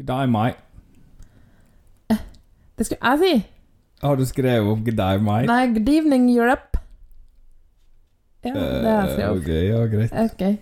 God 0.00 0.06
day, 0.06 0.26
mate. 0.26 0.56
Det 2.78 2.86
skulle 2.86 2.98
jeg 3.04 3.18
si. 3.20 3.46
Har 4.02 4.16
du 4.16 4.24
skrevet 4.24 4.68
opp 4.72 4.78
'G'day, 4.78 4.96
day, 4.96 5.18
mate? 5.20 5.46
Nei, 5.46 5.66
good 5.74 5.88
evening, 5.88 6.30
Europe. 6.36 6.78
Ja, 8.44 8.52
det 8.54 8.62
har 8.62 9.06
jeg 9.06 9.08
Eh, 9.08 9.12
skrevet 9.12 9.30
opp. 9.30 9.36
ok, 9.36 9.48
ja, 9.48 9.86
greit. 9.86 10.12
Okay. 10.32 10.56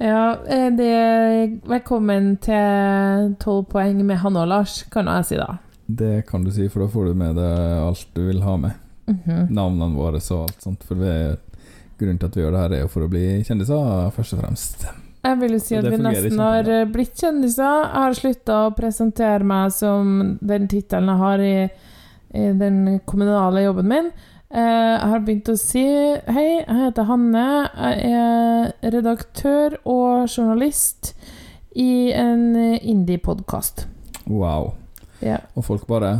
Ja, 0.00 0.32
eh, 0.46 0.70
det 0.76 1.60
Velkommen 1.68 2.36
til 2.36 3.36
12 3.40 3.64
poeng 3.64 4.04
med 4.04 4.16
Hanne 4.16 4.40
og 4.40 4.48
Lars, 4.48 4.82
kan 4.82 5.06
jeg 5.06 5.24
si 5.24 5.36
da. 5.36 5.46
Det 5.88 6.26
kan 6.26 6.44
du 6.44 6.50
si, 6.50 6.68
for 6.68 6.80
da 6.80 6.86
får 6.88 7.04
du 7.04 7.14
med 7.14 7.36
deg 7.36 7.86
alt 7.86 8.06
du 8.14 8.26
vil 8.26 8.42
ha 8.42 8.56
med. 8.56 8.72
Mhm. 9.06 9.52
Navnene 9.54 9.94
våre 9.94 10.16
og 10.34 10.42
alt 10.42 10.62
sånt. 10.62 10.82
For 10.82 10.94
vi, 10.94 11.36
grunnen 11.98 12.18
til 12.18 12.26
at 12.26 12.34
vi 12.36 12.42
gjør 12.42 12.50
det 12.50 12.60
her, 12.60 12.72
er 12.72 12.80
jo 12.80 12.88
for 12.88 13.02
å 13.02 13.08
bli 13.08 13.42
kjendiser, 13.44 14.10
først 14.10 14.32
og 14.32 14.40
fremst. 14.40 14.86
Jeg 15.22 15.38
vil 15.38 15.52
jo 15.54 15.58
si 15.62 15.76
at 15.78 15.86
vi 15.86 15.98
nesten 16.02 16.40
har 16.42 16.68
eh, 16.68 16.84
blitt 16.90 17.14
kjendiser. 17.22 17.62
Jeg 17.84 17.94
har 17.94 18.16
slutta 18.18 18.56
å 18.66 18.72
presentere 18.74 19.46
meg 19.46 19.70
som 19.74 20.36
den 20.42 20.66
tittelen 20.70 21.12
jeg 21.12 21.20
har 21.22 21.42
i, 21.46 21.54
i 22.42 22.46
den 22.58 22.98
kommunale 23.06 23.62
jobben 23.62 23.86
min. 23.92 24.08
Eh, 24.50 24.58
Jeg 24.98 25.08
har 25.12 25.22
begynt 25.24 25.48
å 25.48 25.56
si 25.56 25.84
hei, 25.84 26.48
jeg 26.58 26.80
heter 26.80 27.06
Hanne. 27.08 27.44
Jeg 27.70 28.10
er 28.18 28.90
redaktør 28.96 29.78
og 29.88 30.26
journalist 30.26 31.12
i 31.78 32.10
en 32.12 32.50
indie-podkast. 32.82 33.86
Wow. 34.26 34.72
Ja. 35.22 35.38
Og 35.54 35.64
folk 35.66 35.86
bare 35.90 36.16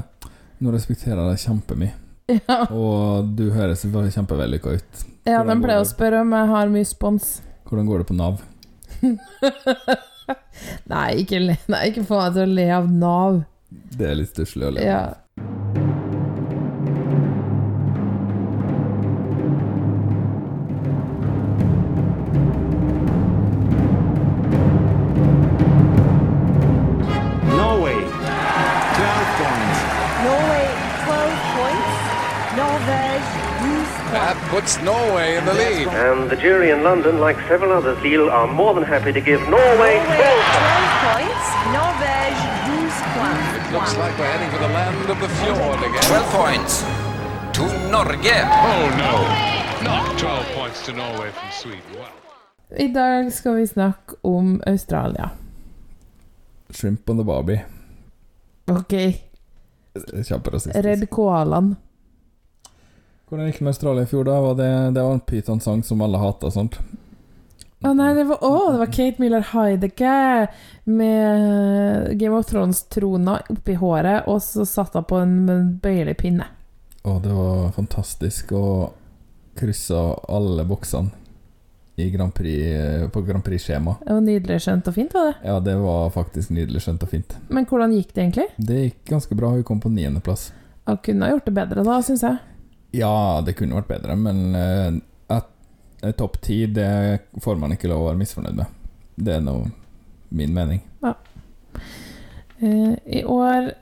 Nå 0.63 0.71
respekterer 0.71 1.19
jeg 1.19 1.35
deg 1.35 1.41
kjempemye. 1.43 1.91
ja. 2.47 2.57
Og 2.71 3.33
du 3.35 3.49
høres 3.51 3.83
kjempevellykka 3.83 4.77
ut. 4.79 5.01
ja, 5.27 5.41
de 5.43 5.57
pleier 5.59 5.83
å 5.83 5.89
spørre 5.91 6.21
om 6.23 6.31
jeg 6.39 6.51
har 6.55 6.71
mye 6.71 6.87
spons. 6.87 7.41
Hvordan 7.67 7.89
går 7.91 8.05
det 8.05 8.07
på 8.13 8.15
Nav? 8.15 8.39
nei, 10.93 11.09
ikke, 11.23 11.41
le, 11.43 11.57
nei, 11.73 11.83
ikke 11.91 12.07
få 12.09 12.21
meg 12.21 12.37
til 12.37 12.45
å 12.45 12.55
le 12.61 12.69
av 12.77 12.89
Nav. 12.91 13.43
Det 13.97 14.09
er 14.11 14.19
litt 14.21 14.33
stusslig 14.35 14.69
å 14.69 14.75
le 14.77 14.87
av. 14.87 14.89
Norway, 14.89 15.22
puts 34.53 34.77
Norway 34.83 35.37
in 35.39 35.45
the 35.47 35.55
lead. 35.55 35.89
And 35.89 36.29
the 36.29 36.37
jury 36.37 36.69
in 36.71 36.83
London, 36.83 37.15
like 37.27 37.39
several 37.49 37.73
others, 37.73 37.97
Lille, 38.03 38.29
are 38.29 38.47
more 38.47 38.75
than 38.75 38.85
happy 38.85 39.11
to 39.11 39.21
give 39.21 39.41
Norway 39.49 39.63
Norway 39.73 39.97
12 40.05 40.21
12 40.21 41.09
points. 41.09 41.47
Norvège 41.77 42.43
12 42.77 43.17
points. 43.17 43.73
Looks 43.73 43.95
like 44.03 44.15
we're 44.19 44.33
heading 44.35 44.51
for 44.55 44.61
the 44.67 44.73
land 44.79 45.11
of 45.15 45.19
the 45.25 45.31
fjord 45.41 45.81
again. 45.89 46.05
12 46.05 46.41
points 46.41 46.73
to 47.57 47.65
Norge. 47.95 48.37
Oh 48.73 48.85
no, 49.05 49.15
not 49.89 50.19
12 50.19 50.47
points 50.59 50.79
to 50.87 50.93
Norway 50.93 51.31
from 51.31 51.49
Sweden. 51.61 51.93
Wow. 51.99 52.13
I 52.79 52.87
dag 52.93 53.33
skal 53.33 53.55
vi 53.55 53.67
snakke 53.67 54.15
om 54.23 54.61
Australia. 54.67 55.31
Shrimp 56.71 57.11
on 57.11 57.17
the 57.17 57.25
Barbie. 57.25 57.65
Ok, 58.67 58.93
Kjemperasistisk. 60.29 60.85
Redd 60.85 61.09
koalaen. 61.11 61.77
Hvordan 63.33 63.47
gikk 63.49 63.63
det 63.63 63.65
med 63.65 63.71
Australia 63.71 64.03
i 64.05 64.09
fjor, 64.11 64.25
da? 64.29 64.41
Var 64.45 64.57
det, 64.59 64.71
det 64.93 65.03
var 65.03 65.15
en 65.15 65.21
Python-sang 65.21 65.79
som 65.89 66.03
alle 66.05 66.19
hata 66.21 66.51
og 66.51 66.53
sånt. 66.53 66.75
Å 67.81 67.93
nei, 67.97 68.11
det 68.13 68.27
var, 68.29 68.43
oh, 68.45 68.67
det 68.75 68.83
var 68.83 68.91
Kate 68.93 69.23
Miller 69.23 69.47
Heidecke 69.55 70.17
med 70.85 72.11
Game 72.21 72.37
of 72.37 72.51
Thrones-trona 72.51 73.39
oppi 73.55 73.79
håret, 73.81 74.29
og 74.29 74.37
så 74.45 74.67
satt 74.69 75.01
hun 75.01 75.09
på 75.09 75.23
en 75.25 75.33
bøyelig 75.81 76.19
pinne. 76.21 76.51
Og 77.09 77.25
det 77.25 77.33
var 77.33 77.73
fantastisk 77.73 78.53
å 78.53 78.67
krysse 79.57 80.05
alle 80.29 80.69
boksene 80.69 81.17
i 82.05 82.13
Grand 82.13 82.37
Prix, 82.37 83.09
på 83.17 83.25
Grand 83.25 83.49
Prix-skjema. 83.49 83.97
Det 84.05 84.13
var 84.13 84.25
nydelig 84.29 84.61
skjønt 84.67 84.93
og 84.93 85.01
fint, 85.01 85.17
var 85.17 85.33
det. 85.33 85.35
Ja, 85.49 85.59
det 85.73 85.81
var 85.81 86.13
faktisk 86.13 86.53
nydelig 86.53 86.85
skjønt 86.85 87.09
og 87.09 87.17
fint. 87.17 87.39
Men 87.49 87.65
hvordan 87.65 87.97
gikk 87.97 88.13
det 88.13 88.27
egentlig? 88.29 88.51
Det 88.61 88.87
gikk 88.91 89.05
ganske 89.17 89.41
bra. 89.41 89.57
Hun 89.57 89.65
kom 89.73 89.81
på 89.81 89.97
niendeplass. 89.97 90.51
Hun 90.85 91.01
kunne 91.01 91.25
ha 91.25 91.39
gjort 91.39 91.49
det 91.49 91.61
bedre 91.65 91.89
da, 91.89 92.03
syns 92.05 92.29
jeg. 92.29 92.43
Ja, 92.93 93.41
det 93.47 93.55
kunne 93.57 93.79
vært 93.81 93.89
bedre, 93.89 94.17
men 94.21 94.55
eh, 94.59 94.91
at 95.33 95.49
eh, 96.03 96.13
topp 96.19 96.41
ti, 96.45 96.67
det 96.67 97.21
får 97.41 97.57
man 97.61 97.73
ikke 97.73 97.89
lov 97.89 98.03
å 98.05 98.09
være 98.11 98.21
misfornøyd 98.21 98.59
med. 98.59 98.67
Det 99.17 99.37
er 99.39 99.45
nå 99.45 99.57
min 100.33 100.53
mening. 100.57 100.81
Eh, 102.63 102.95
I 103.19 103.23
år 103.25 103.73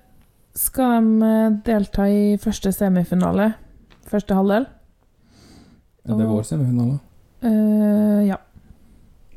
skal 0.56 1.04
de 1.20 1.32
delta 1.66 2.06
i 2.10 2.36
første 2.42 2.72
semifinale. 2.74 3.52
Første 4.10 4.34
halvdel. 4.34 4.66
Er 6.06 6.16
det 6.16 6.26
Og- 6.26 6.32
vår 6.36 6.42
semifinale? 6.48 6.98
Uh, 7.42 8.20
ja. 8.26 8.36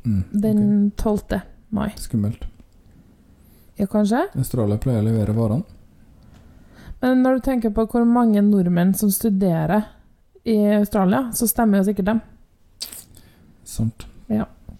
Mm, 0.04 0.24
Den 0.32 0.90
12. 0.96 1.40
mai. 1.70 1.90
Skummelt. 1.96 2.44
Ja, 3.78 3.86
kanskje? 3.86 4.26
Australia 4.36 4.76
pleier 4.78 5.00
å 5.00 5.04
levere 5.06 5.32
varene. 5.34 5.64
Men 7.04 7.20
når 7.20 7.36
du 7.36 7.40
tenker 7.44 7.72
på 7.76 7.84
hvor 7.92 8.06
mange 8.08 8.40
nordmenn 8.40 8.94
som 8.96 9.10
studerer 9.12 9.82
i 10.48 10.56
Australia, 10.78 11.26
så 11.36 11.44
stemmer 11.50 11.82
jo 11.82 11.88
sikkert 11.90 12.06
dem. 12.08 12.20
Sant. 13.68 14.06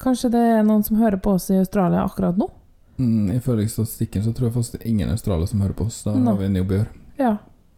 Kanskje 0.00 0.30
det 0.32 0.40
er 0.58 0.62
noen 0.66 0.82
som 0.84 0.96
hører 0.98 1.20
på 1.22 1.34
oss 1.36 1.50
i 1.52 1.58
Australia 1.60 2.02
akkurat 2.04 2.36
nå? 2.40 2.48
Mm, 2.96 3.30
Ifølge 3.36 3.68
statistikken 3.72 4.24
så 4.24 4.32
tror 4.32 4.48
jeg 4.48 4.54
faktisk 4.56 4.74
det 4.76 4.80
er 4.82 4.90
ingen 4.90 5.12
australiere 5.12 5.50
som 5.50 5.60
hører 5.64 5.76
på 5.78 5.86
oss. 5.88 5.98
Da 6.04 6.14
no. 6.16 6.30
har 6.32 6.38
vi 6.40 6.46
en 6.48 6.56
jobb 6.60 6.72
å 6.72 6.78
gjøre 6.78 7.20
Ja. 7.20 7.32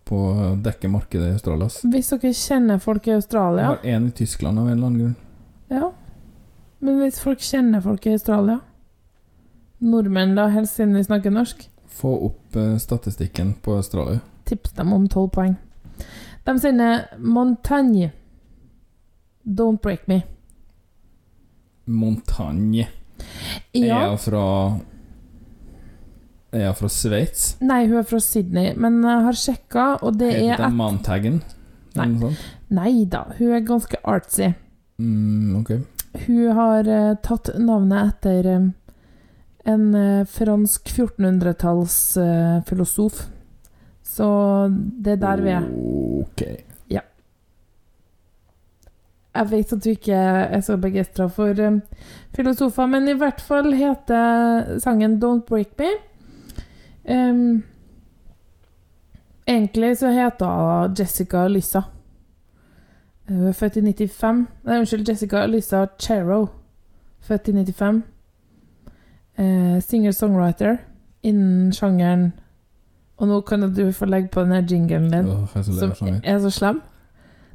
på 0.07 0.21
å 0.31 0.49
dekke 0.63 0.91
markedet 0.91 1.29
i 1.29 1.35
Australia. 1.37 1.69
Hvis 1.93 2.11
dere 2.15 2.33
kjenner 2.33 2.79
folk 2.83 3.07
i 3.11 3.15
Australia 3.17 3.67
har 3.73 3.83
én 3.85 4.07
i 4.09 4.15
Tyskland 4.23 4.59
av 4.59 4.69
en 4.69 4.73
eller 4.77 4.87
annen 4.87 5.01
grunn. 5.01 5.17
Ja. 5.75 5.91
Men 6.81 7.01
hvis 7.03 7.19
folk 7.23 7.43
kjenner 7.43 7.83
folk 7.83 8.07
i 8.07 8.15
Australia 8.15 8.61
Nordmenn, 9.79 10.35
da, 10.39 10.47
helst 10.55 10.79
siden 10.79 10.95
vi 10.97 11.03
snakker 11.05 11.35
norsk. 11.35 11.67
Få 11.99 12.15
opp 12.31 12.57
eh, 12.57 12.77
statistikken 12.81 13.55
på 13.63 13.75
Australia. 13.77 14.21
Tips 14.47 14.73
dem 14.77 14.93
om 14.95 15.09
tolv 15.11 15.31
poeng. 15.35 15.57
De 16.47 16.55
sender 16.63 17.09
Montagne. 17.19 18.13
Don't 19.47 19.83
break 19.83 20.07
me. 20.09 20.23
Montagne. 21.87 22.89
Er 23.75 23.87
Ja. 23.87 24.17
fra 24.17 24.79
Er 26.53 26.61
jeg 26.61 26.77
fra 26.77 26.89
Sveits? 26.89 27.57
Nei, 27.61 27.87
hun 27.87 27.99
er 27.99 28.03
fra 28.03 28.19
Sydney, 28.21 28.73
men 28.77 29.03
jeg 29.03 29.25
har 29.27 29.33
sjekka, 29.33 29.99
og 30.03 30.19
det 30.19 30.31
er 30.33 30.53
Heter 30.53 30.67
et 30.69 30.73
Mantaggen? 30.73 31.43
Nei. 32.71 33.05
Da, 33.05 33.25
hun 33.39 33.53
er 33.53 33.61
ganske 33.61 33.97
artsy. 34.05 34.55
Mm, 34.99 35.57
ok. 35.61 35.71
Hun 36.27 36.53
har 36.57 36.89
uh, 36.89 37.15
tatt 37.23 37.51
navnet 37.59 38.15
etter 38.15 38.49
um, 38.57 38.75
en 39.67 39.95
uh, 39.95 40.25
fransk 40.25 40.89
1400-talls 40.89 42.17
Uh, 42.17 42.63
filosof. 42.65 43.27
Så 44.07 44.27
det 45.05 45.17
er 45.17 45.23
der 45.23 45.43
vi 45.43 45.55
er. 45.57 45.69
Ok. 46.23 46.43
Jeg 49.37 49.51
vet 49.51 49.73
at 49.73 49.85
du 49.85 49.91
ikke 49.91 50.17
er 50.57 50.61
så 50.65 50.77
begeistra 50.81 51.27
for 51.29 51.59
um, 51.67 51.81
filosofer, 52.37 52.87
men 52.87 53.09
i 53.09 53.17
hvert 53.19 53.41
fall 53.41 53.75
heter 53.77 54.79
sangen 54.81 55.19
'Don't 55.23 55.45
Break 55.49 55.77
Me'. 55.81 55.99
Um, 57.05 57.65
egentlig 59.47 59.99
så 59.99 60.11
heter 60.11 60.47
hun 60.47 60.95
Jessica 60.99 61.47
Lyssa. 61.49 61.81
Hun 63.29 63.47
er 63.47 63.53
født 63.53 63.77
i 63.77 63.81
95 63.81 64.47
Nei, 64.65 64.79
unnskyld, 64.79 65.09
Jessica 65.09 65.47
Lyssa 65.47 65.87
Chero. 65.99 66.47
Født 67.21 67.49
i 67.49 67.53
95. 67.53 68.03
Uh, 69.39 69.83
Singer-songwriter 69.83 70.77
innen 71.23 71.73
sjangeren 71.73 72.33
Og 73.17 73.29
nå 73.29 73.41
kan 73.41 73.65
du 73.73 73.93
få 73.93 74.05
legge 74.05 74.29
på 74.29 74.43
den 74.45 74.53
her 74.53 74.63
jinglen 74.71 75.11
din, 75.13 75.29
oh, 75.33 75.49
er 75.55 75.63
som 75.63 76.09
er 76.23 76.39
så 76.39 76.51
slem. 76.51 76.83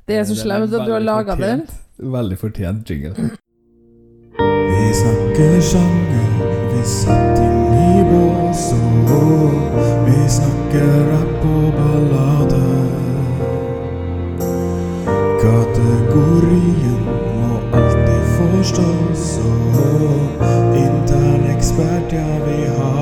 Det 0.07 0.17
er 0.17 0.23
så 0.23 0.35
slemt 0.35 0.73
at 0.73 0.87
du 0.87 0.91
har 0.91 0.99
laga 0.99 1.35
den. 1.35 1.61
Veldig 1.99 2.37
fortjent 2.37 2.89
jingle. 2.89 3.13
Vi 4.71 4.93
snakker 4.97 5.61
sjanger, 5.61 6.31
vi 6.71 6.81
satt 6.89 7.41
inn 7.45 7.73
i 7.77 8.01
bås 8.09 8.63
og 8.73 9.51
vi 10.07 10.17
snakker 10.37 10.89
rapp 11.11 11.45
og 11.51 11.67
ballade. 11.77 12.63
Kategorien 15.43 17.05
må 17.05 17.61
alltid 17.77 18.23
forstås, 18.39 19.27
og 19.85 20.75
intern 20.81 21.45
ekspert, 21.53 22.17
ja, 22.17 22.27
vi 22.47 22.59
har 22.65 23.00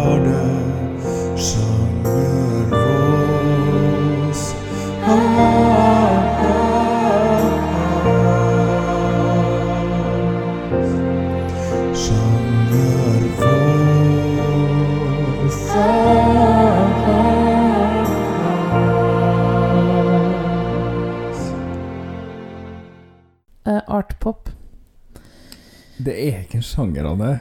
er 26.79 26.91
ikke 26.91 26.99
en 26.99 27.03
sjanger 27.03 27.09
av 27.09 27.17
det. 27.19 27.39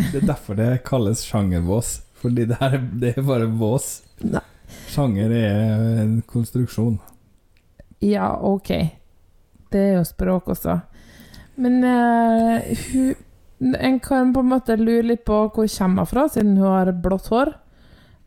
Er 0.00 0.26
derfor 0.26 0.56
det 0.56 0.84
kalles 0.84 1.24
sjangervås. 1.26 2.00
Fordi 2.20 2.44
det 2.46 2.58
her 2.60 2.76
er, 2.76 2.82
det 3.00 3.14
er 3.16 3.24
bare 3.24 3.46
vås. 3.46 4.02
Nei. 4.20 4.42
Sjanger 4.90 5.32
er 5.32 6.02
en 6.02 6.20
konstruksjon. 6.28 6.98
Ja, 8.00 8.36
ok. 8.40 8.70
Det 9.70 9.80
er 9.80 9.98
jo 9.98 10.04
språk 10.04 10.48
også. 10.48 10.80
Men 11.60 11.82
uh, 11.84 12.60
hun 12.92 13.14
En 13.60 13.98
kan 14.00 14.32
på 14.32 14.40
en 14.40 14.48
måte 14.48 14.72
lure 14.80 15.02
litt 15.04 15.26
på 15.28 15.36
hvor 15.52 15.66
hun 15.66 15.68
kommer 15.68 16.06
fra, 16.08 16.28
siden 16.32 16.56
hun 16.56 16.64
har 16.64 16.92
blått 16.96 17.26
hår. 17.28 17.50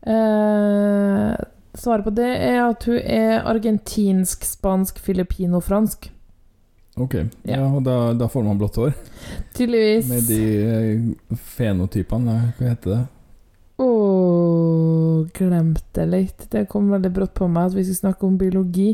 Uh, 0.06 1.34
svaret 1.74 2.06
på 2.06 2.12
det 2.14 2.28
er 2.38 2.60
at 2.68 2.86
hun 2.86 3.00
er 3.02 3.42
argentinsk, 3.42 4.44
spansk, 4.46 5.00
filippino, 5.02 5.58
fransk. 5.58 6.13
Ok, 6.94 7.14
ja, 7.42 7.58
og 7.66 7.80
da, 7.82 8.12
da 8.14 8.28
får 8.30 8.44
man 8.46 8.58
blått 8.58 8.76
hår. 8.78 8.92
Tydeligvis. 9.56 10.06
Med 10.06 10.28
de 10.30 10.42
eh, 10.62 11.38
fenotypene, 11.56 12.36
hva 12.58 12.68
heter 12.70 12.92
det? 12.92 13.00
Å, 13.82 13.88
glemte 15.34 16.04
litt. 16.06 16.46
Det 16.52 16.68
kom 16.70 16.92
veldig 16.94 17.10
brått 17.16 17.34
på 17.34 17.48
meg 17.50 17.72
at 17.72 17.74
vi 17.74 17.82
skulle 17.82 18.04
snakke 18.04 18.28
om 18.28 18.36
biologi. 18.38 18.92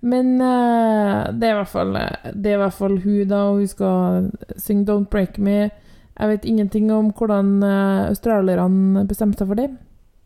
Men 0.00 0.34
uh, 0.42 1.30
det, 1.34 1.50
er 1.50 1.64
fall, 1.66 1.94
det 2.34 2.52
er 2.52 2.58
i 2.58 2.62
hvert 2.62 2.74
fall 2.74 2.98
hun, 3.02 3.22
da, 3.30 3.44
og 3.50 3.62
hun 3.62 3.70
skal 3.70 4.28
synge 4.58 4.86
'Don't 4.86 5.08
Break 5.10 5.38
Me'. 5.38 5.70
Jeg 6.18 6.28
vet 6.28 6.44
ingenting 6.50 6.90
om 6.90 7.12
hvordan 7.14 7.62
eh, 7.62 8.08
australierne 8.10 9.04
bestemte 9.06 9.38
seg 9.38 9.46
for 9.46 9.54
det. 9.54 9.68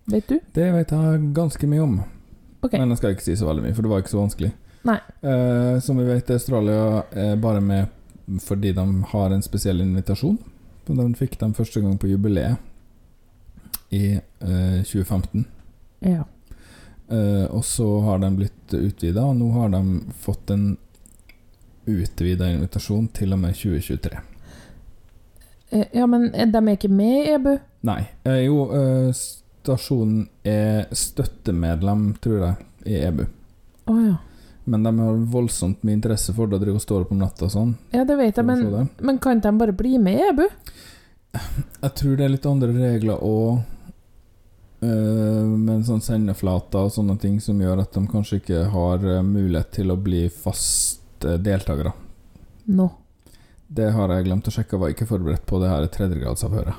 Vet 0.08 0.25
du? 0.31 0.38
Det 0.56 0.70
vet 0.73 0.93
jeg 0.93 1.19
ganske 1.37 1.69
mye 1.69 1.82
om. 1.85 1.99
Okay. 2.62 2.81
Men 2.81 2.94
jeg 2.94 2.97
skal 3.03 3.12
ikke 3.12 3.26
si 3.26 3.37
så 3.37 3.50
veldig 3.50 3.67
mye, 3.67 3.75
for 3.76 3.85
det 3.85 3.91
var 3.91 4.00
ikke 4.00 4.15
så 4.15 4.23
vanskelig. 4.23 4.55
Eh, 5.23 5.81
som 5.81 5.99
vi 5.99 6.05
vet, 6.08 6.31
Australia 6.31 7.02
er 7.11 7.37
bare 7.37 7.61
med 7.61 8.38
fordi 8.43 8.73
de 8.73 9.05
har 9.12 9.31
en 9.31 9.43
spesiell 9.43 9.81
invitasjon. 9.81 10.38
De 10.87 10.96
Den 10.96 11.14
fikk 11.14 11.38
de 11.40 11.52
første 11.55 11.81
gang 11.81 11.99
på 11.99 12.11
jubileet 12.11 12.56
i 13.93 14.14
eh, 14.14 14.79
2015. 14.82 15.44
Ja. 16.00 16.25
Eh, 17.08 17.44
og 17.50 17.64
så 17.64 18.00
har 18.00 18.23
de 18.23 18.31
blitt 18.37 18.75
utvida, 18.75 19.25
og 19.26 19.37
nå 19.37 19.50
har 19.52 19.69
de 19.75 19.82
fått 20.23 20.50
en 20.50 20.76
utvida 21.87 22.49
invitasjon 22.52 23.08
til 23.12 23.34
og 23.34 23.43
med 23.43 23.56
2023. 23.58 24.20
Eh, 25.73 25.87
ja, 25.93 26.06
men 26.06 26.31
de 26.32 26.62
er 26.62 26.75
ikke 26.76 26.93
med 26.93 27.14
i 27.20 27.31
EBU? 27.37 27.55
Nei. 27.88 28.00
Eh, 28.25 28.44
jo, 28.46 28.64
eh, 28.76 29.12
stasjonen 29.17 30.29
er 30.44 30.87
støttemedlem, 30.94 32.12
tror 32.23 32.46
jeg, 32.46 32.69
i 32.87 33.00
EBU. 33.06 33.25
Å 33.90 33.96
ja. 34.00 34.19
Men 34.64 34.87
de 34.87 34.93
har 34.99 35.20
voldsomt 35.32 35.82
mye 35.82 35.99
interesse 35.99 36.35
for 36.37 36.47
det 36.47 36.59
og 36.59 36.64
driver 36.64 36.79
og 36.79 36.85
står 36.85 37.05
opp 37.05 37.12
om 37.14 37.20
natta 37.23 37.49
og 37.49 37.55
sånn. 37.55 37.75
Ja, 37.91 38.05
det 38.06 38.17
vet 38.20 38.38
jeg, 38.38 38.47
men, 38.47 38.88
men 39.03 39.19
kan 39.23 39.43
de 39.43 39.53
bare 39.59 39.75
bli 39.75 39.97
med 39.99 40.20
i 40.20 40.26
EBU? 40.31 40.47
Jeg 41.32 41.93
tror 41.99 42.17
det 42.19 42.25
er 42.26 42.35
litt 42.35 42.47
andre 42.47 42.75
regler 42.76 43.25
òg, 43.26 43.62
med 44.82 45.85
sånn 45.87 46.03
sendeflater 46.03 46.88
og 46.88 46.91
sånne 46.91 47.14
ting 47.23 47.37
som 47.41 47.61
gjør 47.62 47.85
at 47.85 47.94
de 47.94 48.03
kanskje 48.11 48.41
ikke 48.41 48.64
har 48.73 49.05
eh, 49.06 49.20
mulighet 49.23 49.70
til 49.76 49.94
å 49.94 49.99
bli 49.99 50.25
faste 50.26 51.37
deltakere. 51.38 51.93
Nå. 52.75 52.88
Det 53.73 53.93
har 53.94 54.11
jeg 54.11 54.26
glemt 54.26 54.50
å 54.50 54.53
sjekke, 54.53 54.81
var 54.82 54.91
ikke 54.93 55.06
forberedt 55.06 55.47
på 55.47 55.62
det 55.62 55.70
her 55.70 55.87
tredjegradsavhøret. 55.87 56.75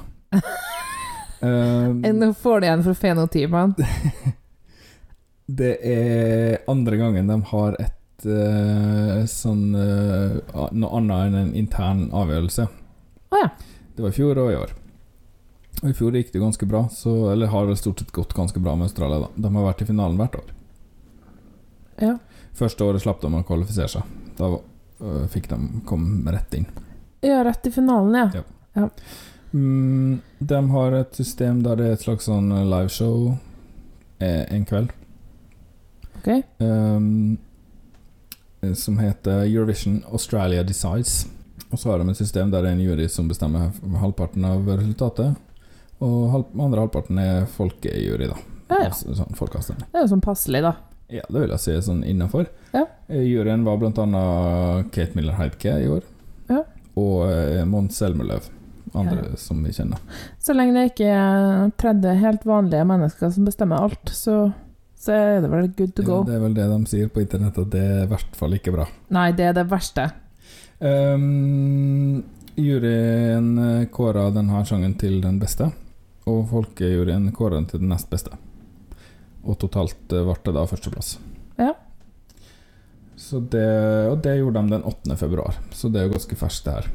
uh, 1.40 2.12
Nå 2.20 2.34
får 2.36 2.60
du 2.60 2.68
igjen 2.68 2.84
for 2.86 3.04
fenotypene. 3.06 4.34
det 5.46 5.74
er 5.84 6.62
andre 6.72 6.98
gangen 6.98 7.28
de 7.28 7.38
har 7.50 7.76
et 7.82 8.26
uh, 8.28 9.26
sånn 9.28 9.74
uh, 9.76 10.70
Noe 10.72 11.00
annet 11.00 11.26
enn 11.26 11.36
en 11.42 11.52
intern 11.60 12.06
avgjørelse. 12.16 12.68
Å 13.34 13.42
ja. 13.42 13.50
Det 13.94 14.06
var 14.06 14.14
i 14.14 14.18
fjor 14.18 14.40
og 14.42 14.52
i 14.54 14.58
år. 14.58 14.74
Og 15.84 15.90
I 15.92 15.96
fjor 15.98 16.16
gikk 16.16 16.32
det 16.34 16.42
ganske 16.42 16.66
bra, 16.70 16.86
så, 16.94 17.12
eller 17.34 17.52
har 17.52 17.68
det 17.68 17.76
stort 17.82 18.00
sett 18.00 18.14
gått 18.16 18.34
ganske 18.38 18.60
bra 18.64 18.76
med 18.80 18.88
Australia. 18.88 19.26
da 19.26 19.48
De 19.48 19.52
har 19.56 19.68
vært 19.68 19.84
i 19.84 19.90
finalen 19.90 20.22
hvert 20.22 20.40
år. 20.40 20.54
Ja. 22.00 22.16
Første 22.58 22.88
året 22.88 23.04
slapp 23.04 23.22
de 23.22 23.30
å 23.30 23.44
kvalifisere 23.46 23.92
seg. 23.92 24.16
Da 24.40 24.50
uh, 24.56 25.26
fikk 25.34 25.52
de 25.52 25.60
komme 25.90 26.34
rett 26.34 26.56
inn. 26.58 26.70
Ja, 27.24 27.44
rett 27.46 27.68
i 27.68 27.72
finalen, 27.72 28.16
ja. 28.16 28.44
Ja. 28.74 28.90
Mm, 29.54 30.22
de 30.40 30.60
har 30.70 30.96
et 30.98 31.16
system 31.16 31.62
der 31.64 31.78
det 31.78 31.88
er 31.88 31.98
et 31.98 32.04
slags 32.04 32.26
sånn 32.26 32.50
liveshow 32.50 33.36
eh, 34.18 34.44
en 34.50 34.66
kveld. 34.66 34.92
Ok. 36.24 36.44
Ehm, 36.64 37.38
eh, 38.62 38.74
som 38.74 38.98
heter 38.98 39.44
Eurovision 39.44 40.04
Australia 40.12 40.64
Decides. 40.64 41.28
Og 41.70 41.80
så 41.80 41.90
har 41.92 42.00
de 42.00 42.10
et 42.10 42.18
system 42.18 42.52
der 42.52 42.64
det 42.64 42.72
er 42.72 42.78
en 42.78 42.86
jury 42.86 43.08
som 43.10 43.28
bestemmer 43.28 43.74
halvparten 44.00 44.46
av 44.46 44.68
resultatet. 44.78 45.36
Og 46.04 46.32
halv, 46.32 46.50
andre 46.60 46.84
halvparten 46.86 47.20
er 47.20 47.46
folkejury, 47.50 48.30
da. 48.30 48.40
Ja, 48.70 48.80
ja. 48.80 48.90
Altså, 48.90 49.14
sånn 49.18 49.38
folkeavstemning. 49.38 49.88
Det 49.92 50.00
er 50.00 50.06
jo 50.06 50.12
sånn 50.16 50.24
passelig, 50.24 50.64
da. 50.66 50.74
Ja, 51.14 51.24
det 51.30 51.44
vil 51.44 51.54
jeg 51.54 51.62
si 51.62 51.76
sånn 51.86 52.04
innafor. 52.08 52.48
Ja. 52.74 52.86
Juryen 53.12 53.66
var 53.68 53.80
blant 53.82 54.00
annet 54.02 54.90
Kate 54.96 55.18
Miller 55.18 55.38
Heidke 55.38 55.76
i 55.84 55.90
år. 55.92 56.06
Ja. 56.50 56.64
Og 57.00 57.26
eh, 57.28 57.64
Mons 57.70 58.00
Selmerløv. 58.00 58.50
Andre 58.94 59.38
som 59.42 59.64
vi 59.66 59.72
kjenner. 59.74 59.98
Så 60.38 60.54
lenge 60.54 60.76
det 60.78 60.92
ikke 60.92 61.10
er 61.10 61.72
30 61.82 62.20
helt 62.22 62.44
vanlige 62.46 62.86
mennesker 62.86 63.32
som 63.34 63.48
bestemmer 63.48 63.82
alt, 63.82 64.12
så, 64.14 64.52
så 65.04 65.12
er 65.12 65.42
det 65.44 65.50
vel 65.52 65.68
good 65.76 65.92
to 65.98 66.04
go. 66.08 66.22
det 66.24 66.38
er 66.38 66.44
vel 66.46 66.54
det 66.56 66.70
de 66.72 66.80
sier 66.88 67.10
på 67.12 67.24
internett, 67.24 67.58
at 67.60 67.72
det 67.74 67.82
er 67.84 68.04
i 68.06 68.10
hvert 68.12 68.38
fall 68.40 68.56
ikke 68.56 68.72
bra. 68.72 68.86
Nei, 69.12 69.32
det 69.36 69.50
er 69.50 69.58
det 69.58 69.66
verste. 69.68 70.06
Um, 70.80 72.24
juryen 72.56 73.50
eh, 73.60 73.88
kåra 73.92 74.30
denne 74.32 74.62
sangen 74.68 74.96
til 75.00 75.20
den 75.24 75.42
beste, 75.42 75.68
og 76.30 76.46
folkejuryen 76.54 77.28
kåra 77.36 77.60
den 77.60 77.68
til 77.68 77.84
den 77.84 77.92
nest 77.92 78.08
beste. 78.12 78.38
Og 79.44 79.60
totalt 79.60 80.16
eh, 80.16 80.24
ble 80.24 80.38
det 80.46 80.54
da 80.56 80.64
førsteplass. 80.72 81.18
Ja. 81.60 81.74
Så 83.20 83.42
det, 83.44 83.68
og 84.08 84.22
det 84.24 84.38
gjorde 84.40 84.62
de 84.62 84.78
den 84.78 84.88
8. 84.88 85.18
februar, 85.20 85.60
så 85.76 85.92
det 85.92 86.00
er 86.00 86.08
jo 86.08 86.14
ganske 86.16 86.38
ferskt, 86.40 86.70
det 86.70 86.78
her. 86.78 86.88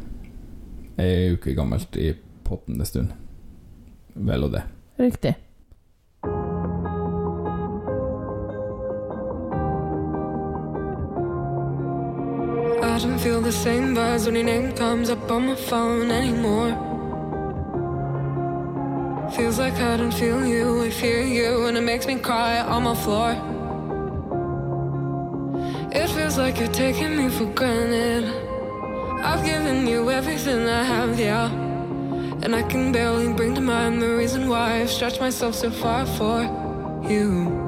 Ei 0.98 1.34
uke 1.36 1.52
gammelt 1.54 2.00
i 2.00 2.14
potten 2.48 2.80
en 2.80 2.88
stund. 2.88 3.12
Vel 4.16 4.48
og 4.48 4.56
det. 4.56 4.64
Riktig. 4.98 5.36
I 12.98 13.00
don't 13.00 13.16
feel 13.20 13.40
the 13.40 13.52
same 13.52 13.94
buzz 13.94 14.26
when 14.26 14.34
your 14.34 14.42
name 14.42 14.72
comes 14.72 15.08
up 15.08 15.30
on 15.30 15.46
my 15.46 15.54
phone 15.54 16.10
anymore. 16.10 16.70
Feels 19.36 19.56
like 19.56 19.74
I 19.74 19.96
don't 19.96 20.12
feel 20.12 20.44
you, 20.44 20.82
I 20.82 20.90
fear 20.90 21.22
you, 21.22 21.66
and 21.66 21.76
it 21.76 21.82
makes 21.82 22.08
me 22.08 22.18
cry 22.18 22.58
on 22.58 22.82
my 22.82 22.96
floor. 22.96 23.30
It 25.92 26.08
feels 26.08 26.38
like 26.38 26.58
you're 26.58 26.72
taking 26.72 27.16
me 27.16 27.28
for 27.28 27.44
granted. 27.44 28.24
I've 29.22 29.44
given 29.44 29.86
you 29.86 30.10
everything 30.10 30.68
I 30.68 30.82
have, 30.82 31.20
yeah. 31.20 31.52
And 32.42 32.52
I 32.52 32.62
can 32.62 32.90
barely 32.90 33.32
bring 33.32 33.54
to 33.54 33.60
mind 33.60 34.02
the 34.02 34.08
reason 34.16 34.48
why 34.48 34.80
I've 34.80 34.90
stretched 34.90 35.20
myself 35.20 35.54
so 35.54 35.70
far 35.70 36.04
for 36.04 36.42
you. 37.08 37.67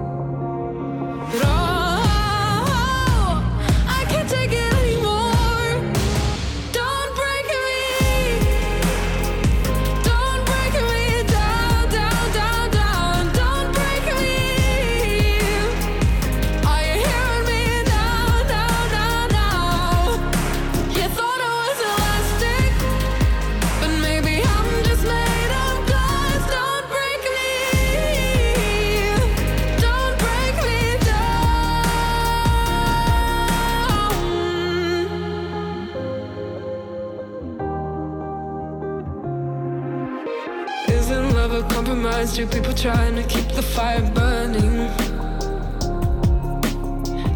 Two 42.32 42.46
people 42.46 42.72
trying 42.72 43.16
to 43.16 43.22
keep 43.24 43.48
the 43.48 43.60
fire 43.60 44.00
burning. 44.14 44.88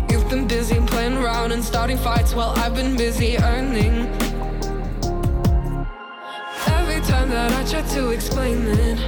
You've 0.08 0.28
been 0.30 0.46
busy 0.46 0.80
playing 0.86 1.16
around 1.18 1.52
and 1.52 1.62
starting 1.62 1.98
fights 1.98 2.32
while 2.32 2.54
I've 2.56 2.74
been 2.74 2.96
busy 2.96 3.36
earning. 3.36 4.06
Every 6.68 7.00
time 7.02 7.28
that 7.28 7.52
I 7.52 7.64
try 7.68 7.82
to 7.82 8.10
explain 8.10 8.66
it, 8.66 8.98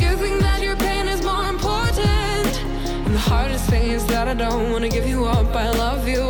you 0.00 0.16
think 0.16 0.40
that 0.40 0.60
your 0.62 0.76
pain 0.76 1.06
is 1.06 1.22
more 1.22 1.44
important. 1.44 2.50
And 3.06 3.14
the 3.14 3.20
hardest 3.20 3.68
thing 3.70 3.90
is 3.90 4.04
that 4.06 4.26
I 4.26 4.34
don't 4.34 4.72
wanna 4.72 4.88
give 4.88 5.06
you 5.06 5.26
up. 5.26 5.54
I 5.54 5.70
love 5.70 6.08
you, 6.08 6.22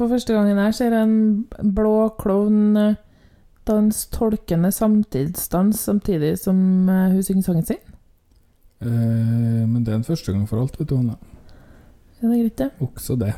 fall 0.00 0.12
første 0.14 0.36
gangen 0.36 0.58
jeg 0.64 0.76
ser 0.78 0.96
en 0.96 1.14
blå 1.76 1.94
klovn 2.20 2.76
eh, 2.80 2.98
dans 3.68 4.00
tolkende 4.14 4.72
samtidsdans 4.74 5.84
samtidig 5.86 6.34
som 6.40 6.88
eh, 6.88 7.12
hun 7.14 7.26
synger 7.26 7.46
sangen 7.46 7.68
sin. 7.68 7.84
Eh, 8.80 9.62
men 9.68 9.84
det 9.84 9.92
er 9.94 10.00
en 10.00 10.08
første 10.08 10.32
gang 10.32 10.48
for 10.50 10.62
alt, 10.62 10.80
vet 10.80 10.90
du, 10.90 10.96
Hanne. 10.98 11.20
Ja, 12.20 12.26
det 12.28 12.34
er 12.34 12.42
greit, 12.42 12.58
det? 12.58 12.70
Også 12.84 13.16
det. 13.20 13.36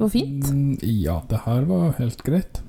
Det 0.00 0.04
var 0.04 0.08
fint. 0.08 0.50
Mm, 0.50 0.78
ja, 0.80 1.22
det 1.28 1.38
her 1.44 1.66
var 1.68 1.90
helt 1.98 2.22
greit. 2.24 2.62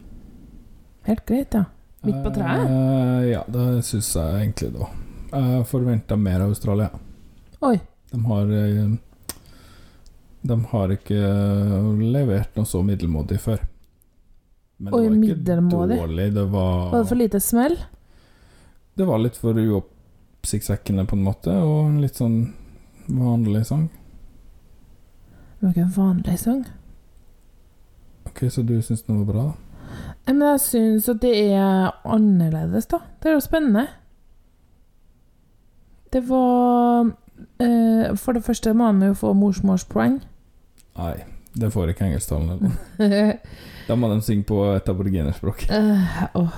Helt 1.08 1.22
greit, 1.26 1.54
ja. 1.56 1.62
Midt 2.04 2.18
på 2.26 2.32
treet. 2.36 2.66
Eh, 2.68 3.28
ja, 3.30 3.44
det 3.48 3.86
syns 3.88 4.10
jeg 4.18 4.42
egentlig 4.42 4.72
da. 4.74 4.90
Jeg 5.32 5.62
forventa 5.70 6.18
mer 6.20 6.44
av 6.44 6.52
Australia. 6.52 6.90
Oi. 7.64 7.78
De 8.12 8.20
har 8.26 8.52
eh, 8.52 8.92
De 10.44 10.58
har 10.72 10.90
ikke 10.96 11.20
levert 12.02 12.56
noe 12.58 12.66
så 12.66 12.82
middelmådig 12.86 13.38
før. 13.44 13.62
Men 14.82 14.94
Oi, 14.98 15.02
det 15.04 15.10
var 15.10 15.16
ikke 15.16 15.22
middelmådig? 15.38 15.98
dårlig. 16.02 16.28
Det 16.34 16.46
var, 16.52 16.92
Var 16.92 17.00
det 17.04 17.08
for 17.12 17.16
lite 17.20 17.40
smell? 17.40 17.78
det 18.98 19.06
var 19.08 19.18
litt 19.22 19.38
for 19.40 19.54
uoppsiktsvekkende 19.58 21.06
på 21.08 21.16
en 21.16 21.24
måte, 21.24 21.54
og 21.54 21.86
en 21.90 22.02
litt 22.02 22.18
sånn 22.20 22.54
vanlig 23.08 23.62
sang. 23.66 23.86
Det 25.60 25.68
var 25.68 25.72
ikke 25.76 25.86
en 25.86 25.96
vanlig 25.96 26.40
sang. 26.40 26.66
Ok, 28.26 28.44
Så 28.52 28.62
du 28.66 28.82
syns 28.82 29.04
den 29.04 29.22
var 29.24 29.34
bra? 29.34 29.46
Nei, 30.28 30.34
Men 30.34 30.42
jeg 30.48 30.60
syns 30.66 31.10
at 31.10 31.22
det 31.22 31.36
er 31.54 31.92
annerledes, 32.06 32.86
da. 32.88 33.00
Det 33.22 33.30
er 33.30 33.34
jo 33.38 33.46
spennende. 33.46 33.88
Det 36.12 36.22
var 36.28 37.06
eh, 37.60 38.16
For 38.20 38.34
det 38.34 38.44
første 38.44 38.74
må 38.74 38.90
han 38.92 39.02
jo 39.06 39.14
få 39.18 39.34
morsmålspoeng. 39.38 40.20
Nei, 41.00 41.14
det 41.62 41.72
får 41.74 41.94
ikke 41.94 42.10
engelsktalende. 42.10 42.72
Da 43.88 43.96
må 43.98 44.08
de 44.08 44.22
synge 44.24 44.46
på 44.48 44.60
et 44.72 44.88
aboriginerspråk. 44.88 45.66
Uh, 45.68 46.52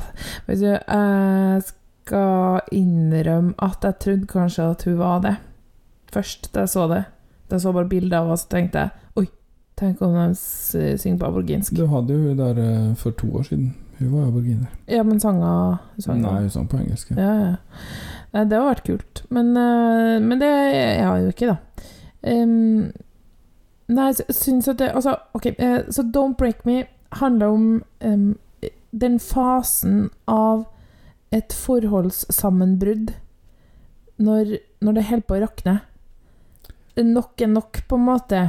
vet 0.46 0.60
du, 0.60 0.68
jeg 0.68 1.62
skal 1.66 2.60
innrømme 2.76 3.56
at 3.64 3.88
jeg 3.88 3.98
trodde 4.04 4.28
kanskje 4.30 4.66
at 4.76 4.84
hun 4.86 4.98
var 5.00 5.24
det. 5.24 5.32
Først 6.14 6.52
da 6.54 6.66
jeg 6.68 6.70
så 6.76 6.84
det. 6.92 7.00
Da 7.50 7.58
jeg 7.58 7.64
så 7.64 7.72
bare 7.74 7.90
bilder 7.90 8.20
av 8.20 8.28
henne, 8.28 8.38
så 8.38 8.52
tenkte 8.52 8.84
jeg 8.84 8.92
Oi, 9.22 9.26
tenk 9.80 10.04
om 10.06 10.14
de 10.20 10.28
synger 11.00 11.18
på 11.24 11.30
aboriginsk. 11.32 11.74
Du 11.80 11.88
hadde 11.90 12.14
jo 12.14 12.28
hun 12.28 12.44
der 12.44 12.60
eh, 12.62 12.92
for 13.00 13.16
to 13.18 13.32
år 13.40 13.48
siden. 13.48 13.72
Hun 13.98 14.12
var 14.12 14.28
aboriginer. 14.28 14.70
Ja, 14.92 15.02
men 15.08 15.24
sanga 15.24 15.54
sang 16.04 16.22
Nei, 16.22 16.36
hun 16.44 16.54
sang 16.54 16.68
på 16.70 16.82
engelsk. 16.84 17.16
ja. 17.18 17.56
Ja, 18.34 18.44
det 18.50 18.58
har 18.58 18.66
vært 18.66 18.86
kult. 18.88 19.24
Men, 19.34 19.52
eh, 19.58 20.20
men 20.22 20.40
det 20.42 20.50
er 20.50 20.96
jeg 21.00 21.26
jo 21.26 21.34
ikke, 21.34 21.52
da. 21.56 21.90
Ehm, 22.30 22.92
nei, 23.88 24.12
jeg 24.14 24.36
syns 24.36 24.68
at 24.72 24.78
det 24.80 24.92
Altså, 24.96 25.18
OK, 25.36 25.46
eh, 25.58 25.82
så 25.92 26.04
Don't 26.04 26.38
Break 26.40 26.66
Me 26.66 26.86
handler 27.20 27.48
om 27.54 27.66
um, 28.02 28.36
den 28.92 29.20
fasen 29.20 30.10
av 30.30 30.66
et 31.34 31.54
forholdssammenbrudd 31.54 33.14
når, 34.22 34.58
når 34.86 34.94
det 34.98 35.04
holder 35.10 35.28
på 35.28 35.36
å 35.36 35.42
rakne. 35.44 35.76
Nok 37.02 37.42
er 37.42 37.50
nok, 37.50 37.80
på 37.90 37.98
en 37.98 38.06
måte. 38.06 38.42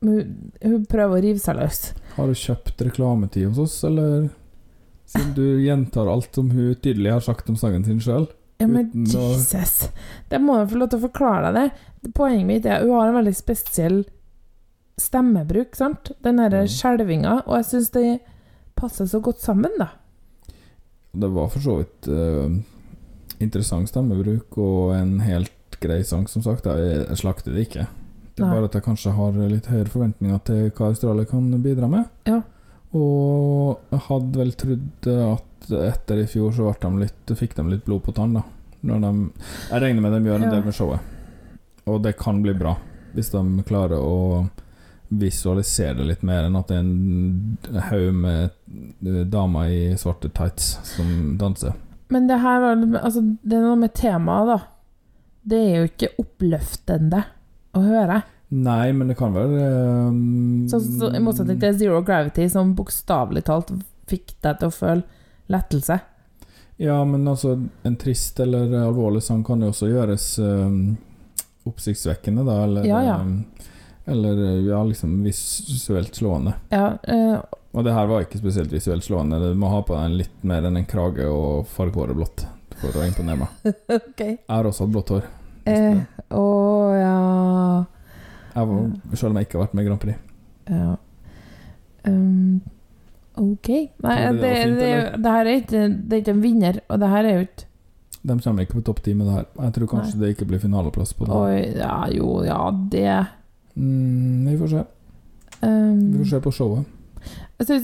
Hun, 0.00 0.50
hun 0.62 0.84
prøver 0.86 1.18
å 1.18 1.22
rive 1.24 1.42
seg 1.42 1.58
løs. 1.58 1.80
Har 2.14 2.30
du 2.30 2.38
kjøpt 2.38 2.84
reklametid 2.86 3.48
hos 3.50 3.58
oss, 3.64 3.78
eller? 3.88 4.28
Siden 5.08 5.32
du 5.34 5.42
gjentar 5.64 6.06
alt 6.12 6.34
som 6.38 6.50
hun 6.54 6.74
tydelig 6.78 7.16
har 7.16 7.24
sagt 7.24 7.48
om 7.50 7.56
sangen 7.58 7.82
sin 7.86 7.98
sjøl. 8.04 8.28
Ja, 8.62 8.66
men 8.70 8.90
Uten 8.92 9.06
å- 9.18 9.32
Jesus! 9.32 9.88
Det 10.30 10.38
må 10.42 10.58
jeg 10.60 10.70
få 10.70 10.78
lov 10.78 10.90
til 10.92 11.00
å 11.00 11.06
forklare 11.08 11.52
deg. 11.54 11.70
det. 12.02 12.12
Poenget 12.14 12.46
mitt 12.46 12.66
er 12.66 12.78
at 12.78 12.86
hun 12.86 12.94
har 12.94 13.08
en 13.10 13.18
veldig 13.18 13.34
spesiell 13.38 14.04
stemmebruk, 14.98 15.76
sant? 15.78 16.10
Den 16.24 16.36
derre 16.42 16.64
Mm. 16.64 16.72
skjelvinga, 16.74 17.36
og 17.46 17.56
jeg 17.58 17.64
syns 17.70 17.90
de 17.94 18.18
passer 18.76 19.06
så 19.06 19.20
godt 19.22 19.40
sammen, 19.40 19.70
da. 19.78 19.88
Det 21.18 21.30
var 21.32 21.48
for 21.48 21.60
så 21.64 21.76
vidt 21.80 22.08
uh, 22.08 22.50
interessant 23.40 23.88
stemmebruk 23.88 24.58
og 24.58 24.92
en 24.96 25.20
helt 25.24 25.52
grei 25.80 26.02
sang, 26.04 26.26
som 26.28 26.42
sagt. 26.42 26.66
Jeg, 26.66 27.06
jeg 27.08 27.16
slakter 27.22 27.54
det 27.54 27.68
ikke. 27.68 27.86
Det 28.34 28.44
er 28.44 28.46
Nei. 28.48 28.54
bare 28.54 28.68
at 28.68 28.74
jeg 28.78 28.84
kanskje 28.84 29.12
har 29.16 29.32
litt 29.50 29.66
høyere 29.66 29.90
forventninger 29.90 30.40
til 30.46 30.70
hva 30.70 30.90
Australia 30.92 31.24
kan 31.26 31.48
bidra 31.62 31.88
med. 31.90 32.04
Ja. 32.26 32.40
Og 32.94 33.78
jeg 33.92 34.00
hadde 34.08 34.38
vel 34.40 34.52
trodd 34.58 35.08
at 35.14 35.72
etter 35.92 36.22
i 36.22 36.26
fjor 36.30 36.52
så 36.54 36.70
de 36.80 36.90
litt, 37.02 37.32
fikk 37.36 37.54
de 37.58 37.64
litt 37.68 37.84
blod 37.84 38.02
på 38.06 38.14
tann, 38.14 38.34
da. 38.38 38.42
De, 38.80 39.32
jeg 39.72 39.82
regner 39.82 40.00
med 40.04 40.12
de 40.14 40.20
gjør 40.30 40.36
en 40.38 40.46
Ja. 40.46 40.50
del 40.54 40.64
med 40.64 40.74
showet. 40.74 41.00
Og 41.86 42.02
det 42.02 42.16
kan 42.16 42.40
bli 42.42 42.52
bra, 42.54 42.76
hvis 43.14 43.30
de 43.30 43.62
klarer 43.66 43.98
å 43.98 44.48
visualisere 45.08 45.96
det 45.98 46.06
litt 46.10 46.24
mer 46.26 46.46
enn 46.46 46.56
at 46.58 46.68
det 46.68 46.76
er 46.76 46.84
en 46.84 47.84
haug 47.88 48.08
med 48.14 48.50
eh, 49.06 49.22
damer 49.30 49.70
i 49.72 49.82
svarte 50.00 50.30
tights 50.36 50.74
som 50.96 51.36
danser. 51.40 51.76
Men 52.12 52.28
det 52.28 52.40
her 52.40 52.60
var 52.60 52.82
Altså, 53.02 53.22
det 53.42 53.56
er 53.56 53.64
noe 53.64 53.78
med 53.80 53.94
temaet, 53.96 54.48
da. 54.48 54.58
Det 55.48 55.60
er 55.64 55.74
jo 55.78 55.88
ikke 55.90 56.12
oppløftende 56.20 57.22
å 57.76 57.84
høre. 57.84 58.22
Nei, 58.48 58.92
men 58.96 59.10
det 59.10 59.18
kan 59.18 59.34
være 59.34 59.64
um, 60.08 60.68
Så, 60.70 60.80
så, 60.80 61.10
I 61.12 61.20
motsetning 61.20 61.58
til 61.60 61.74
Zero 61.76 62.00
Gravity, 62.04 62.46
som 62.48 62.72
bokstavelig 62.76 63.44
talt 63.48 63.72
fikk 64.08 64.38
deg 64.44 64.60
til 64.60 64.70
å 64.70 64.72
føle 64.72 65.52
lettelse. 65.52 65.98
Ja, 66.80 66.96
men 67.04 67.28
altså, 67.28 67.58
en 67.84 67.98
trist 68.00 68.40
eller 68.40 68.72
alvorlig 68.84 69.20
sang 69.26 69.42
kan 69.44 69.60
jo 69.64 69.72
også 69.72 69.90
gjøres 69.90 70.30
um, 70.40 70.96
oppsiktsvekkende, 71.68 72.44
da, 72.46 72.62
eller 72.64 72.88
Ja, 72.88 73.02
ja. 73.04 73.18
eh, 73.20 73.74
Eller 74.08 74.38
ja, 74.64 74.82
liksom 74.84 75.18
visuelt 75.24 76.14
slående. 76.16 76.54
Ja, 76.72 76.94
uh, 77.08 77.40
Og 77.76 77.84
det 77.84 77.92
her 77.92 78.06
var 78.08 78.24
ikke 78.24 78.40
spesielt 78.40 78.72
visuelt 78.72 79.04
slående. 79.04 79.40
Du 79.42 79.58
må 79.58 79.68
ha 79.68 79.82
på 79.84 79.96
deg 79.98 80.22
litt 80.22 80.46
mer 80.48 80.64
enn 80.64 80.80
en 80.80 80.88
krage 80.88 81.26
og 81.28 81.68
farge 81.68 82.00
håret 82.00 82.16
blått 82.16 82.46
for 82.80 82.96
å 82.96 83.04
imponere 83.04 83.42
meg. 83.42 83.74
okay. 83.98 84.38
Jeg 84.38 84.54
har 84.54 84.68
også 84.68 84.86
hatt 84.86 84.94
blått 84.94 85.12
hår. 85.12 85.28
Eh, 85.68 86.00
Å 86.32 86.44
ja 86.96 87.16
Jeg 88.54 88.68
var, 88.70 88.82
selv 89.12 89.30
om 89.30 89.38
jeg 89.38 89.48
ikke 89.48 89.58
har 89.58 89.66
vært 89.66 89.76
med 89.76 89.84
i 89.84 89.88
Grand 89.88 90.02
Prix. 90.02 90.26
Ja. 90.68 90.92
Um, 92.08 92.60
ok. 93.36 93.68
Nei, 94.04 94.16
det 94.16 94.34
det, 94.40 94.52
fint, 94.54 94.78
det, 94.80 94.92
det 95.24 95.32
her 95.34 95.50
er 95.50 95.60
ikke, 95.62 95.82
det 95.92 96.16
er 96.16 96.22
ikke 96.22 96.36
en 96.36 96.44
vinner, 96.44 96.80
og 96.88 97.02
det 97.02 97.10
her 97.12 97.28
er 97.28 97.36
jo 97.36 97.46
ikke 97.46 97.66
De 98.28 98.36
kommer 98.44 98.64
ikke 98.64 98.78
på 98.78 98.86
topp 98.88 99.02
ti 99.04 99.14
med 99.16 99.28
det 99.28 99.36
her. 99.36 99.50
Jeg 99.66 99.74
tror 99.76 99.90
kanskje 99.92 100.22
det 100.22 100.32
ikke 100.34 100.48
blir 100.48 100.62
finaleplass 100.64 101.12
på 101.16 101.28
det. 101.28 101.36
Oi, 101.36 101.60
ja, 101.78 101.98
jo, 102.16 102.32
ja, 102.48 102.62
det 102.92 103.04
Mm, 103.78 104.46
vi 104.48 104.56
får 104.58 104.68
se. 104.72 104.84
um, 105.62 106.12
Vi 106.12 106.18
får 106.24 106.30
se 106.32 106.40
på 106.40 106.52
showet. 106.52 106.86
Jeg 107.58 107.66
syns 107.66 107.82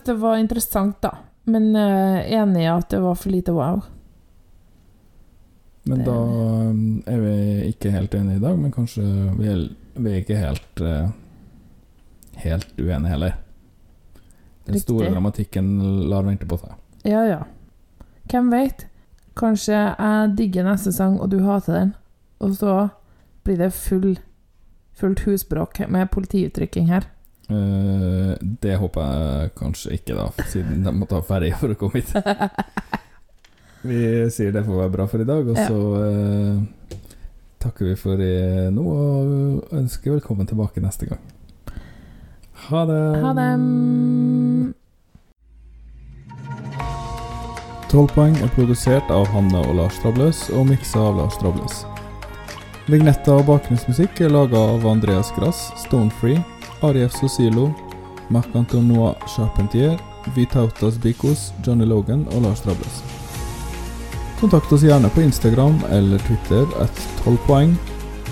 det, 0.00 0.06
det 0.06 0.16
var 0.22 0.36
interessant, 0.38 0.98
da. 1.02 1.10
Men 1.46 1.68
uh, 1.76 2.18
enig 2.26 2.62
i 2.64 2.70
at 2.70 2.88
det 2.90 3.00
var 3.02 3.14
for 3.18 3.30
lite 3.30 3.52
wow. 3.54 3.82
Men 5.86 5.98
Det- 5.98 6.06
da 6.06 6.16
um, 6.70 7.02
er 7.06 7.20
vi 7.22 7.34
ikke 7.70 7.90
helt 7.94 8.14
enige 8.14 8.36
i 8.36 8.42
dag, 8.42 8.58
men 8.58 8.72
kanskje 8.72 9.02
vi 9.38 9.46
er, 9.52 9.68
vi 9.94 10.10
er 10.10 10.16
ikke 10.24 10.36
helt 10.40 10.80
uh, 10.82 11.08
Helt 12.36 12.66
uenige 12.78 13.08
heller. 13.08 13.36
Den 14.66 14.80
store 14.82 15.06
dramatikken 15.14 15.68
lar 16.10 16.22
vente 16.26 16.44
på 16.46 16.58
seg. 16.60 16.74
Ja, 17.08 17.22
ja. 17.24 17.38
Hvem 18.28 18.50
veit? 18.52 18.82
Kanskje 19.38 19.72
jeg 19.78 20.34
digger 20.36 20.64
neste 20.66 20.92
sang, 20.92 21.16
og 21.20 21.30
du 21.32 21.38
hater 21.46 21.72
den. 21.78 21.94
Og 22.44 22.52
så 22.58 22.88
blir 23.46 23.56
det 23.56 23.70
full, 23.72 24.18
fullt 24.96 25.24
husbråk 25.26 25.82
med 25.88 26.10
politiutrykking 26.10 26.88
her. 26.90 27.08
Uh, 27.50 28.34
det 28.62 28.76
håper 28.80 29.02
jeg 29.06 29.50
kanskje 29.58 29.98
ikke, 29.98 30.16
da, 30.18 30.46
siden 30.50 30.82
de 30.86 30.94
må 30.96 31.06
ta 31.06 31.20
ferje 31.22 31.54
for 31.60 31.74
å 31.74 31.78
komme 31.78 32.02
hit. 32.02 32.14
Vi 33.86 34.00
sier 34.34 34.50
det 34.50 34.64
får 34.66 34.80
være 34.80 34.94
bra 34.96 35.06
for 35.06 35.22
i 35.22 35.28
dag, 35.28 35.46
og 35.46 35.60
så 35.60 35.78
uh, 35.94 36.96
takker 37.62 37.92
vi 37.92 37.94
for 38.00 38.18
i 38.18 38.34
nå 38.74 38.82
og 38.82 39.74
ønsker 39.78 40.16
velkommen 40.16 40.48
tilbake 40.48 40.82
neste 40.82 41.06
gang. 41.06 41.22
Ha 42.66 42.82
det. 42.88 43.02
Ha 43.22 43.34
det. 43.36 43.50
12 47.92 48.08
poeng 48.16 48.34
er 48.42 48.50
produsert 48.56 49.12
av 49.14 49.28
Hanne 49.30 49.62
og 49.68 49.76
Lars 49.78 50.00
Trabløs 50.02 50.48
og 50.50 50.66
miksa 50.72 51.04
av 51.12 51.20
Lars 51.20 51.38
Trabløs. 51.38 51.84
Vignetter 52.86 53.34
og 53.34 53.48
bakgrunnsmusikk 53.48 54.20
er 54.22 54.30
laga 54.30 54.60
av 54.76 54.84
Andreas 54.86 55.32
Grass, 55.34 55.72
Stonefree, 55.82 56.38
Arief 56.86 57.16
Sosilo, 57.18 57.72
Marc-Antonois 58.30 59.16
Charpentier, 59.32 59.96
Vitautas 60.36 60.98
Bikos, 61.02 61.50
Johnny 61.66 61.84
Logan 61.84 62.22
og 62.30 62.46
Lars 62.46 62.62
Drables. 62.62 63.02
Kontakt 64.38 64.70
oss 64.70 64.86
gjerne 64.86 65.10
på 65.10 65.24
Instagram 65.26 65.80
eller 65.90 66.22
Twitter 66.28 66.66
at 66.78 67.02
12 67.24 67.42
poeng, 67.48 67.74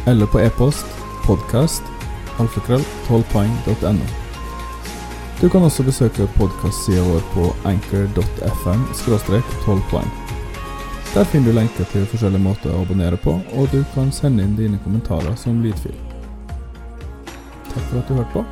eller 0.07 0.31
på 0.31 0.45
e-post 0.45 0.87
podcast 1.27 1.83
alfakrøll 2.39 2.85
12poeng.no. 3.09 4.11
Du 5.41 5.49
kan 5.51 5.67
også 5.67 5.83
besøke 5.83 6.31
podkastsida 6.39 7.03
vår 7.03 7.27
på 7.35 7.51
anchor.fm 7.67 8.87
12 9.03 9.91
poeng. 9.91 10.24
Der 11.15 11.25
finner 11.25 11.47
du 11.47 11.55
lenker 11.55 11.87
til 11.93 12.09
forskjellige 12.11 12.43
måter 12.43 12.73
å 12.75 12.81
abonnere 12.83 13.15
på, 13.23 13.37
og 13.55 13.69
du 13.71 13.85
kan 13.95 14.11
sende 14.11 14.43
inn 14.43 14.57
dine 14.59 14.81
kommentarer 14.83 15.37
som 15.39 15.63
lydfil. 15.63 15.95
Takk 17.71 17.87
for 17.87 18.01
at 18.01 18.11
du 18.11 18.17
hørte 18.19 18.35
på, 18.35 18.45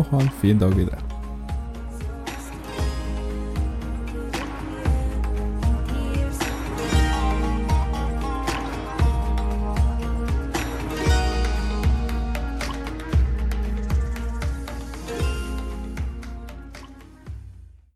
og 0.00 0.12
ha 0.14 0.24
en 0.24 0.36
fin 0.40 0.64
dag 0.64 0.72
videre. 0.80 1.09